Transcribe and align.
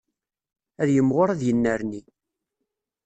Ad 0.81 0.89
yimɣur 0.93 1.27
ad 1.29 1.41
yennerni. 1.47 2.01